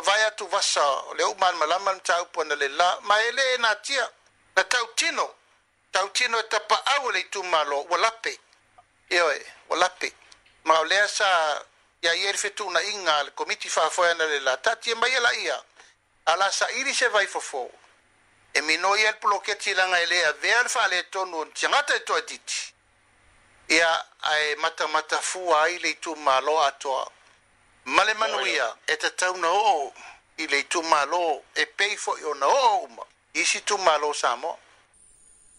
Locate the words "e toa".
21.96-22.20